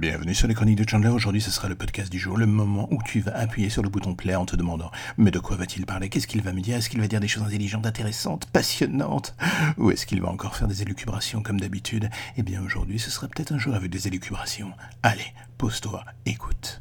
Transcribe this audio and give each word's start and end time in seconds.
Bienvenue 0.00 0.34
sur 0.34 0.48
les 0.48 0.54
chroniques 0.54 0.78
de 0.78 0.88
Chandler. 0.88 1.10
Aujourd'hui, 1.10 1.42
ce 1.42 1.50
sera 1.50 1.68
le 1.68 1.74
podcast 1.74 2.10
du 2.10 2.18
jour, 2.18 2.38
le 2.38 2.46
moment 2.46 2.88
où 2.90 3.02
tu 3.02 3.20
vas 3.20 3.36
appuyer 3.36 3.68
sur 3.68 3.82
le 3.82 3.90
bouton 3.90 4.14
play 4.14 4.34
en 4.34 4.46
te 4.46 4.56
demandant 4.56 4.90
Mais 5.18 5.30
de 5.30 5.38
quoi 5.38 5.58
va-t-il 5.58 5.84
parler? 5.84 6.08
Qu'est-ce 6.08 6.26
qu'il 6.26 6.40
va 6.40 6.54
me 6.54 6.62
dire? 6.62 6.78
Est-ce 6.78 6.88
qu'il 6.88 7.02
va 7.02 7.06
dire 7.06 7.20
des 7.20 7.28
choses 7.28 7.42
intelligentes, 7.42 7.84
intéressantes, 7.84 8.46
passionnantes? 8.46 9.36
Ou 9.76 9.90
est-ce 9.90 10.06
qu'il 10.06 10.22
va 10.22 10.30
encore 10.30 10.56
faire 10.56 10.68
des 10.68 10.80
élucubrations 10.80 11.42
comme 11.42 11.60
d'habitude? 11.60 12.08
Eh 12.38 12.42
bien, 12.42 12.62
aujourd'hui, 12.62 12.98
ce 12.98 13.10
sera 13.10 13.28
peut-être 13.28 13.52
un 13.52 13.58
jour 13.58 13.74
avec 13.74 13.90
des 13.90 14.06
élucubrations. 14.06 14.72
Allez, 15.02 15.34
pose-toi, 15.58 16.02
écoute. 16.24 16.80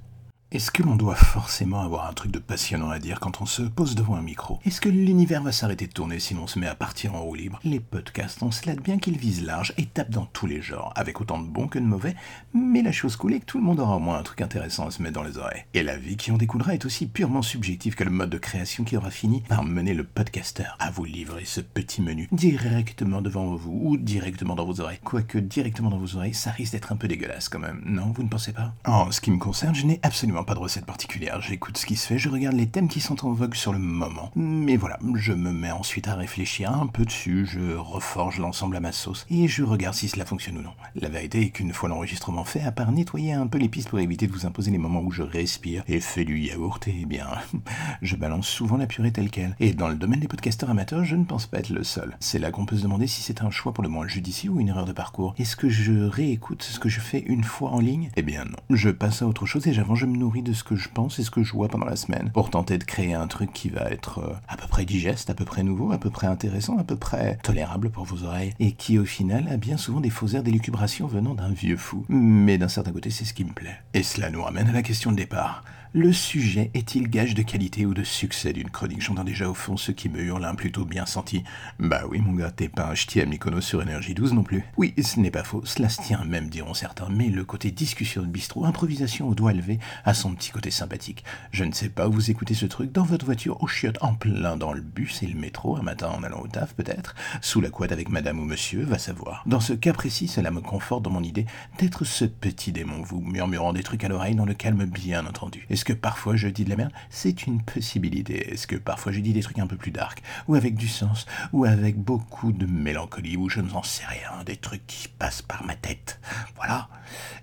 Est-ce 0.52 0.72
que 0.72 0.82
l'on 0.82 0.96
doit 0.96 1.14
forcément 1.14 1.82
avoir 1.82 2.10
un 2.10 2.14
truc 2.14 2.32
de 2.32 2.40
passionnant 2.40 2.90
à 2.90 2.98
dire 2.98 3.20
quand 3.20 3.40
on 3.40 3.46
se 3.46 3.62
pose 3.62 3.94
devant 3.94 4.16
un 4.16 4.24
micro? 4.24 4.60
Est-ce 4.66 4.82
que 4.82 4.90
l'univers 4.90 5.44
va 5.44 5.52
s'arrêter 5.52 5.86
de 5.86 5.94
tourner 5.94 6.18
si 6.18 6.34
l'on 6.34 6.48
se 6.48 6.58
met 6.58 6.66
à 6.66 6.74
partir 6.74 7.14
en 7.14 7.22
roue 7.22 7.36
libre? 7.36 7.60
Les 7.64 7.80
podcasts, 7.80 8.42
on 8.42 8.50
se 8.50 8.68
bien 8.82 8.98
qu'ils 8.98 9.20
visent 9.20 9.44
large 9.44 9.76
et 9.78 9.86
tapent 9.86 10.10
dans 10.10 10.26
tous 10.26 10.48
les 10.48 10.60
genres, 10.60 10.92
avec 10.96 11.22
autant 11.22 11.38
de 11.38 11.46
bons 11.46 11.68
que 11.68 11.78
de 11.78 11.84
mauvais, 11.84 12.16
mais 12.56 12.82
la 12.82 12.92
chose 12.92 13.16
cool 13.16 13.34
est 13.34 13.42
que 13.42 13.46
tout 13.46 13.60
le 13.60 13.64
monde 13.64 13.80
aura 13.80 13.98
au 13.98 14.00
moins 14.00 14.18
un 14.18 14.24
truc 14.24 14.42
intéressant 14.42 14.88
à 14.88 14.92
se 14.92 15.04
mettre 15.04 15.14
dans 15.14 15.24
les 15.24 15.38
oreilles. 15.38 15.66
Et 15.76 15.84
la 15.84 15.98
vie 15.98 16.18
qui 16.18 16.32
en 16.32 16.38
découlera 16.38 16.74
est 16.74 16.86
aussi 16.86 17.06
purement 17.06 17.44
subjective 17.44 17.94
que 17.94 18.04
le 18.04 18.10
mode 18.10 18.32
de 18.32 18.40
création 18.40 18.84
qui 18.84 18.98
aura 18.98 19.12
fini 19.12 19.42
par 19.42 19.64
mener 19.64 19.94
le 19.94 20.04
podcasteur 20.04 20.76
à 20.80 20.90
vous 20.90 21.06
livrer 21.06 21.46
ce 21.46 21.62
petit 21.62 22.02
menu 22.02 22.28
directement 22.32 23.22
devant 23.22 23.54
vous 23.54 23.80
ou 23.84 23.98
directement 23.98 24.56
dans 24.56 24.66
vos 24.66 24.82
oreilles. 24.82 25.00
Quoique 25.04 25.38
directement 25.38 25.92
dans 25.92 26.00
vos 26.00 26.16
oreilles, 26.16 26.34
ça 26.34 26.50
risque 26.50 26.72
d'être 26.72 26.92
un 26.92 26.96
peu 26.96 27.08
dégueulasse 27.08 27.50
quand 27.50 27.60
même, 27.60 27.84
non 27.86 28.12
Vous 28.16 28.24
ne 28.24 28.30
pensez 28.30 28.52
pas? 28.52 28.74
En 28.86 29.12
ce 29.12 29.22
qui 29.22 29.30
me 29.30 29.38
concerne, 29.38 29.76
je 29.76 29.86
n'ai 29.86 30.00
absolument 30.02 30.39
pas 30.44 30.54
de 30.54 30.60
recette 30.60 30.86
particulière. 30.86 31.42
J'écoute 31.42 31.78
ce 31.78 31.86
qui 31.86 31.96
se 31.96 32.08
fait, 32.08 32.18
je 32.18 32.30
regarde 32.30 32.56
les 32.56 32.68
thèmes 32.68 32.88
qui 32.88 33.00
sont 33.00 33.26
en 33.26 33.32
vogue 33.32 33.56
sur 33.56 33.74
le 33.74 33.80
moment. 33.80 34.32
Mais 34.36 34.78
voilà, 34.78 35.00
je 35.16 35.34
me 35.34 35.52
mets 35.52 35.72
ensuite 35.72 36.08
à 36.08 36.16
réfléchir 36.16 36.72
un 36.72 36.88
peu 36.88 37.06
dessus, 37.06 37.46
je 37.46 37.76
reforge 37.76 38.40
l'ensemble 38.40 38.76
à 38.76 38.80
ma 38.80 38.92
sauce 38.92 39.26
et 39.30 39.48
je 39.48 39.64
regarde 39.64 39.96
si 39.96 40.08
cela 40.08 40.26
fonctionne 40.26 40.58
ou 40.58 40.62
non. 40.62 40.74
La 40.96 41.10
vérité 41.10 41.42
est 41.42 41.50
qu'une 41.50 41.74
fois 41.74 41.90
l'enregistrement 41.90 42.44
fait, 42.44 42.62
à 42.62 42.72
part 42.72 42.92
nettoyer 42.92 43.34
un 43.34 43.48
peu 43.48 43.58
les 43.58 43.70
pistes 43.70 43.90
pour 43.90 44.00
éviter 44.00 44.28
de 44.28 44.32
vous 44.32 44.46
imposer 44.46 44.72
les 44.72 44.78
moments 44.78 45.02
où 45.02 45.12
je 45.12 45.24
respire 45.24 45.84
et 45.88 46.00
fais 46.00 46.26
du 46.26 46.40
yaourt, 46.40 46.88
eh 46.88 47.06
bien, 47.06 47.28
je 48.02 48.16
balance 48.16 48.48
souvent 48.48 48.78
la 48.78 48.88
purée 48.88 49.12
telle 49.12 49.30
qu'elle. 49.30 49.56
Et 49.60 49.74
dans 49.74 49.88
le 49.88 49.96
domaine 49.96 50.20
des 50.20 50.28
podcasteurs 50.28 50.70
amateurs, 50.70 51.04
je 51.04 51.16
ne 51.16 51.26
pense 51.26 51.46
pas 51.48 51.60
être 51.60 51.70
le 51.70 51.84
seul. 51.84 52.16
C'est 52.20 52.40
là 52.40 52.52
qu'on 52.52 52.66
peut 52.66 52.78
se 52.78 52.84
demander 52.84 53.08
si 53.08 53.22
c'est 53.22 53.42
un 53.42 53.50
choix 53.50 53.74
pour 53.74 53.84
le 53.84 53.90
moins 53.90 54.08
judicieux 54.08 54.52
ou 54.52 54.60
une 54.60 54.70
erreur 54.70 54.86
de 54.86 54.94
parcours. 54.94 55.36
Est-ce 55.38 55.56
que 55.56 55.70
je 55.70 55.94
réécoute 55.94 56.64
ce 56.64 56.80
que 56.80 56.90
je 56.90 57.00
fais 57.00 57.20
une 57.20 57.44
fois 57.44 57.72
en 57.72 57.80
ligne? 57.80 58.10
Eh 58.16 58.22
bien 58.22 58.46
non. 58.46 58.58
Je 58.70 58.90
passe 58.90 59.22
à 59.22 59.28
autre 59.28 59.46
chose 59.46 59.68
et 59.68 59.74
j'avance, 59.74 60.00
je 60.00 60.06
me 60.06 60.18
nourris 60.18 60.29
de 60.38 60.54
ce 60.54 60.64
que 60.64 60.76
je 60.76 60.90
pense 60.90 61.18
et 61.20 61.24
ce 61.24 61.32
que 61.32 61.44
je 61.44 61.54
vois 61.54 61.68
pendant 61.68 61.86
la 61.86 61.96
semaine 61.96 62.30
pour 62.34 62.50
tenter 62.50 62.78
de 62.78 62.84
créer 62.84 63.14
un 63.14 63.28
truc 63.28 63.52
qui 63.52 63.70
va 63.70 63.90
être 63.90 64.20
euh, 64.20 64.34
à 64.48 64.56
peu 64.56 64.68
près 64.68 64.86
digeste, 64.86 65.30
à 65.30 65.34
peu 65.34 65.46
près 65.46 65.64
nouveau, 65.64 65.92
à 65.92 65.98
peu 65.98 66.10
près 66.10 66.28
intéressant, 66.28 66.78
à 66.78 66.84
peu 66.84 66.96
près 66.96 67.38
tolérable 67.44 67.90
pour 67.90 68.06
vos 68.06 68.24
oreilles 68.24 68.54
et 68.60 68.74
qui 68.74 69.00
au 69.00 69.06
final 69.06 69.48
a 69.50 69.58
bien 69.58 69.78
souvent 69.78 70.00
des 70.00 70.10
faux 70.10 70.28
airs 70.28 70.44
d'élucubration 70.44 71.08
venant 71.08 71.34
d'un 71.34 71.50
vieux 71.52 71.78
fou. 71.78 72.06
Mais 72.10 72.58
d'un 72.58 72.68
certain 72.68 72.92
côté, 72.92 73.10
c'est 73.10 73.26
ce 73.26 73.34
qui 73.34 73.44
me 73.44 73.54
plaît. 73.54 73.78
Et 73.94 74.04
cela 74.04 74.30
nous 74.30 74.44
ramène 74.44 74.68
à 74.68 74.74
la 74.74 74.84
question 74.84 75.12
de 75.12 75.18
départ. 75.18 75.64
Le 75.94 76.14
sujet 76.14 76.70
est-il 76.76 77.10
gage 77.10 77.34
de 77.34 77.42
qualité 77.42 77.88
ou 77.88 77.96
de 77.96 78.04
succès 78.04 78.54
d'une 78.54 78.70
chronique 78.70 79.02
J'entends 79.02 79.24
déjà 79.24 79.50
au 79.50 79.56
fond 79.56 79.76
ceux 79.76 79.92
qui 79.92 80.08
me 80.08 80.20
hurlent 80.20 80.46
un 80.46 80.54
plutôt 80.54 80.86
bien 80.86 81.08
senti? 81.08 81.44
Bah 81.80 82.04
oui, 82.08 82.20
mon 82.20 82.34
gars, 82.34 82.52
t'es 82.52 82.70
pas 82.70 82.92
un 82.92 82.94
ch'ti 82.94 83.20
à 83.20 83.26
sur 83.60 83.82
énergie 83.82 84.14
12 84.14 84.34
non 84.34 84.44
plus. 84.44 84.64
Oui, 84.78 84.94
ce 85.02 85.20
n'est 85.20 85.32
pas 85.32 85.44
faux, 85.44 85.64
cela 85.66 85.90
se 85.90 86.00
tient 86.00 86.24
même, 86.26 86.48
diront 86.48 86.76
certains, 86.76 87.10
mais 87.10 87.30
le 87.30 87.44
côté 87.44 87.72
discussion 87.72 88.22
de 88.22 88.28
bistrot, 88.28 88.66
improvisation 88.66 89.30
au 89.30 89.34
doigt 89.34 89.52
levé, 89.52 89.80
a 90.06 90.14
son 90.14 90.36
petit 90.36 90.52
côté 90.52 90.70
sympathique. 90.70 91.24
Je 91.52 91.64
ne 91.64 91.72
sais 91.72 91.90
pas 91.90 92.08
vous 92.08 92.30
écoutez 92.30 92.54
ce 92.54 92.68
truc, 92.68 92.92
dans 92.92 93.04
votre 93.04 93.26
voiture, 93.26 93.64
au 93.64 93.68
chiottes, 93.68 93.98
en 94.02 94.14
plein 94.14 94.58
dans 94.58 94.74
le 94.74 94.82
bus 94.82 95.24
et 95.24 95.28
le 95.28 95.40
métro, 95.40 95.76
un 95.76 95.82
matin 95.82 96.10
en 96.10 96.22
allant 96.22 96.42
au 96.42 96.48
taf 96.48 96.76
peut-être, 96.76 97.16
sous 97.42 97.62
la 97.62 97.72
couette 97.72 97.92
avec 97.92 98.10
madame 98.10 98.40
ou 98.40 98.46
monsieur, 98.46 98.84
va 98.84 99.00
savoir. 99.00 99.42
Dans 99.48 99.60
ce 99.60 99.74
cas 99.74 99.94
précis, 99.94 100.28
cela 100.28 100.52
me 100.52 100.62
conforte 100.62 101.02
dans 101.02 101.10
mon 101.10 101.24
idée 101.24 101.48
d'être 101.80 102.06
ce 102.06 102.26
petit 102.26 102.72
démon, 102.72 103.02
vous 103.02 103.22
murmurant 103.22 103.74
des 103.74 103.82
trucs 103.82 104.04
à 104.04 104.08
l'oreille 104.08 104.36
dans 104.36 104.46
le 104.46 104.54
calme 104.54 104.86
bien 104.86 105.26
entendu. 105.26 105.66
Est-ce 105.80 105.86
que 105.86 105.94
parfois 105.94 106.36
je 106.36 106.50
dis 106.50 106.66
de 106.66 106.70
la 106.72 106.76
merde? 106.76 106.92
C'est 107.10 107.48
une 107.48 107.62
possibilité. 107.62 108.52
Est-ce 108.52 108.68
que 108.68 108.76
parfois 108.76 109.14
je 109.14 109.22
dis 109.22 109.32
des 109.32 109.40
trucs 109.40 109.60
un 109.60 109.66
peu 109.66 109.78
plus 109.78 109.92
dark, 109.92 110.22
ou 110.50 110.56
avec 110.56 110.76
du 110.76 110.90
sens, 110.90 111.26
ou 111.54 111.64
avec 111.64 111.98
beaucoup 111.98 112.52
de 112.52 112.66
mélancolie, 112.66 113.38
ou 113.38 113.48
je 113.48 113.62
ne 113.62 113.70
sais 113.82 114.06
rien, 114.06 114.44
des 114.46 114.58
trucs 114.58 114.86
qui 114.88 115.08
passent 115.08 115.42
par 115.42 115.64
ma 115.64 115.76
tête. 115.76 116.20
Voilà. 116.58 116.90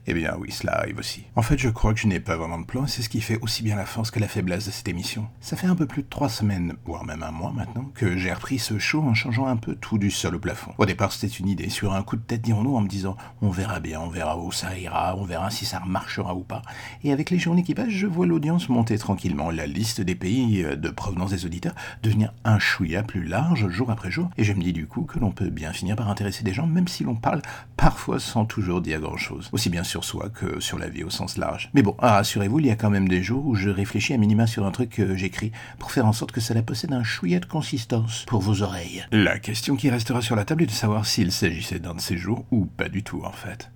Eh 0.09 0.15
bien 0.15 0.37
oui, 0.39 0.53
cela 0.53 0.79
arrive 0.79 0.99
aussi. 0.99 1.25
En 1.35 1.43
fait, 1.43 1.59
je 1.59 1.69
crois 1.69 1.93
que 1.93 1.99
je 1.99 2.07
n'ai 2.07 2.21
pas 2.21 2.37
vraiment 2.37 2.61
de 2.61 2.65
plan, 2.65 2.85
et 2.85 2.89
c'est 2.89 3.03
ce 3.03 3.09
qui 3.09 3.21
fait 3.21 3.39
aussi 3.41 3.65
bien 3.65 3.75
la 3.75 3.87
force 3.87 4.13
que 4.13 4.21
la 4.21 4.29
faiblesse 4.29 4.67
de 4.67 4.71
cette 4.71 4.87
émission. 4.87 5.27
Ça 5.41 5.57
fait 5.57 5.67
un 5.67 5.75
peu 5.75 5.87
plus 5.87 6.03
de 6.03 6.09
trois 6.09 6.29
semaines, 6.29 6.75
voire 6.85 7.05
même 7.05 7.25
un 7.25 7.33
mois 7.33 7.53
maintenant, 7.53 7.91
que 7.95 8.17
j'ai 8.17 8.33
repris 8.33 8.61
ce 8.61 8.79
show 8.79 9.03
en 9.03 9.15
changeant 9.15 9.47
un 9.47 9.57
peu 9.57 9.75
tout 9.75 9.99
du 9.99 10.13
sol 10.13 10.37
au 10.37 10.39
plafond. 10.39 10.73
Au 10.79 10.87
départ, 10.87 11.13
c'était 11.13 11.33
une 11.33 11.49
idée, 11.49 11.71
sur 11.71 11.93
un 11.93 12.03
coup 12.03 12.17
de 12.17 12.23
tête, 12.23 12.43
dirons-nous, 12.43 12.77
en 12.77 12.83
me 12.83 12.89
disant 12.89 13.17
on 13.43 13.51
verra 13.51 13.81
bien, 13.81 14.01
on 14.01 14.09
verra 14.09 14.39
où 14.39 14.53
ça 14.53 14.79
ira, 14.79 15.17
on 15.17 15.25
verra 15.25 15.51
si 15.51 15.67
ça 15.67 15.83
marchera 15.85 16.37
ou 16.37 16.45
pas. 16.45 16.63
Et 17.03 17.13
avec 17.13 17.31
les 17.31 17.39
journées 17.39 17.65
qui 17.65 17.75
passent, 17.75 17.89
je 17.89 18.07
vois 18.07 18.27
l'audience 18.27 18.69
monter 18.69 18.99
tranquillement, 18.99 19.51
la 19.51 19.67
liste 19.67 20.01
des 20.01 20.15
pays 20.15 20.63
euh, 20.65 20.77
de 20.77 20.89
provenance 20.91 21.31
des 21.31 21.47
auditeurs 21.47 21.75
devenir 22.05 22.33
un 22.45 22.61
chouïa 22.61 23.03
plus 23.03 23.25
large 23.25 23.69
jour 23.69 23.91
après 23.91 24.13
jour, 24.13 24.31
et 24.37 24.45
je 24.45 24.53
me 24.53 24.63
dis 24.63 24.73
du 24.73 24.87
coup 24.87 25.03
que 25.03 25.19
l'on 25.19 25.33
peut 25.33 25.51
bien 25.51 25.73
finir 25.73 25.97
par 25.97 26.09
intéresser 26.09 26.45
des 26.45 26.53
gens, 26.53 26.67
même 26.67 26.87
si 26.87 27.03
l'on 27.03 27.17
parle 27.17 27.43
parfois 27.77 28.21
sans 28.21 28.45
toujours 28.45 28.81
dire 28.81 29.01
grand-chose, 29.01 29.49
aussi 29.53 29.69
bien 29.69 29.83
soi 30.05 30.29
que 30.29 30.61
sur 30.61 30.79
la 30.79 30.89
vie 30.89 31.05
au 31.05 31.11
sens 31.11 31.37
large. 31.37 31.71
Mais 31.75 31.83
bon, 31.83 31.95
rassurez-vous, 31.99 32.61
il 32.61 32.67
y 32.67 32.71
a 32.71 32.77
quand 32.77 32.91
même 32.91 33.09
des 33.09 33.23
jours 33.23 33.47
où 33.47 33.55
je 33.55 33.71
réfléchis 33.71 34.15
à 34.15 34.19
minima 34.19 34.47
sur 34.47 34.67
un 34.67 34.71
truc 34.71 34.91
que 34.91 35.17
j'écris, 35.17 35.53
pour 35.79 35.93
faire 35.93 36.07
en 36.07 36.13
sorte 36.13 36.33
que 36.33 36.41
cela 36.41 36.63
possède 36.63 36.93
un 36.93 37.05
chouïa 37.05 37.41
de 37.41 37.47
consistance 37.47 38.25
pour 38.27 38.41
vos 38.41 38.63
oreilles. 38.63 39.05
La 39.13 39.39
question 39.39 39.77
qui 39.77 39.91
restera 39.91 40.23
sur 40.23 40.37
la 40.37 40.45
table 40.45 40.65
est 40.65 40.67
de 40.67 40.71
savoir 40.73 41.07
s'il 41.07 41.33
s'agissait 41.33 41.79
d'un 41.79 41.95
de 41.95 42.01
ces 42.01 42.17
jours 42.17 42.45
ou 42.51 42.67
pas 42.67 42.89
du 42.89 43.03
tout 43.03 43.23
en 43.25 43.33
fait. 43.33 43.71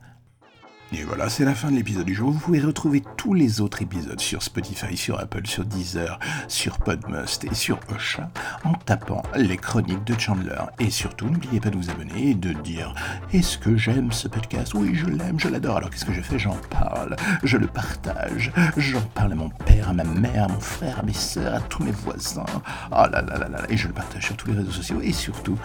Et 0.93 1.05
voilà, 1.05 1.29
c'est 1.29 1.45
la 1.45 1.55
fin 1.55 1.71
de 1.71 1.77
l'épisode 1.77 2.05
du 2.05 2.15
jour. 2.15 2.33
Vous 2.33 2.41
pouvez 2.41 2.59
retrouver 2.59 3.01
tous 3.17 3.33
les 3.33 3.61
autres 3.61 3.81
épisodes 3.81 4.19
sur 4.19 4.43
Spotify, 4.43 4.97
sur 4.97 5.21
Apple, 5.21 5.47
sur 5.47 5.65
Deezer, 5.65 6.19
sur 6.49 6.79
Podmust 6.79 7.45
et 7.45 7.55
sur 7.55 7.79
Ocha 7.95 8.29
en 8.65 8.73
tapant 8.73 9.23
les 9.37 9.57
chroniques 9.57 10.03
de 10.03 10.19
Chandler. 10.19 10.59
Et 10.81 10.91
surtout, 10.91 11.27
n'oubliez 11.27 11.61
pas 11.61 11.71
de 11.71 11.77
vous 11.77 11.91
abonner 11.91 12.31
et 12.31 12.35
de 12.35 12.53
dire 12.53 12.93
Est-ce 13.33 13.57
que 13.57 13.77
j'aime 13.77 14.11
ce 14.11 14.27
podcast? 14.27 14.75
Oui, 14.75 14.97
je 14.97 15.07
l'aime, 15.07 15.39
je 15.39 15.47
l'adore. 15.49 15.77
Alors 15.77 15.91
qu'est-ce 15.91 16.05
que 16.05 16.13
je 16.13 16.23
fais? 16.23 16.41
J'en 16.41 16.57
parle, 16.71 17.15
je 17.45 17.57
le 17.57 17.69
partage. 17.69 18.51
J'en 18.77 19.03
parle 19.03 19.33
à 19.33 19.37
mon 19.37 19.51
père, 19.51 19.91
à 19.91 19.93
ma 19.93 20.03
mère, 20.03 20.45
à 20.45 20.49
mon 20.49 20.61
frère, 20.61 20.99
à 20.99 21.03
mes 21.05 21.13
soeurs, 21.13 21.55
à 21.55 21.61
tous 21.61 21.85
mes 21.85 21.93
voisins. 21.93 22.45
Oh 22.91 23.07
là 23.13 23.23
là 23.23 23.39
là 23.39 23.49
là. 23.49 23.63
Et 23.69 23.77
je 23.77 23.87
le 23.87 23.95
partage 23.95 24.27
sur 24.27 24.37
tous 24.37 24.49
les 24.49 24.59
réseaux 24.59 24.73
sociaux. 24.73 25.01
Et 25.01 25.13
surtout, 25.13 25.57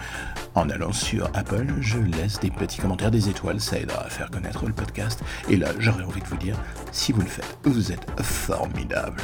en 0.56 0.70
allant 0.70 0.92
sur 0.92 1.26
Apple, 1.34 1.66
je 1.80 1.98
laisse 1.98 2.40
des 2.40 2.50
petits 2.50 2.80
commentaires, 2.80 3.10
des 3.10 3.28
étoiles. 3.28 3.60
Ça 3.60 3.78
aidera 3.78 4.04
à 4.04 4.08
faire 4.08 4.30
connaître 4.30 4.66
le 4.66 4.72
podcast 4.72 5.22
et 5.48 5.56
là, 5.56 5.68
j'aurais 5.78 6.04
envie 6.04 6.20
de 6.20 6.26
vous 6.26 6.36
dire, 6.36 6.56
si 6.92 7.12
vous 7.12 7.20
le 7.20 7.26
faites, 7.26 7.58
vous 7.64 7.92
êtes 7.92 8.06
formidable. 8.22 9.22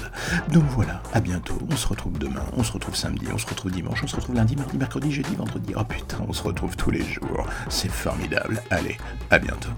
Donc 0.52 0.64
voilà, 0.70 1.02
à 1.12 1.20
bientôt. 1.20 1.58
On 1.70 1.76
se 1.76 1.88
retrouve 1.88 2.18
demain, 2.18 2.44
on 2.56 2.62
se 2.62 2.72
retrouve 2.72 2.94
samedi, 2.94 3.26
on 3.32 3.38
se 3.38 3.46
retrouve 3.46 3.72
dimanche, 3.72 4.02
on 4.04 4.06
se 4.06 4.16
retrouve 4.16 4.36
lundi, 4.36 4.56
mardi, 4.56 4.76
mercredi, 4.76 5.10
jeudi, 5.10 5.34
vendredi. 5.34 5.72
Oh 5.76 5.84
putain, 5.84 6.18
on 6.28 6.32
se 6.32 6.42
retrouve 6.42 6.76
tous 6.76 6.90
les 6.90 7.02
jours. 7.02 7.46
C'est 7.68 7.90
formidable. 7.90 8.62
Allez, 8.70 8.98
à 9.30 9.38
bientôt. 9.38 9.70